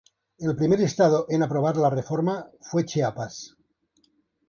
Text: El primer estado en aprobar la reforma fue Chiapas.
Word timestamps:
El 0.45 0.55
primer 0.61 0.79
estado 0.85 1.19
en 1.37 1.43
aprobar 1.43 1.77
la 1.77 1.91
reforma 1.91 2.47
fue 2.71 2.85
Chiapas. 2.85 3.39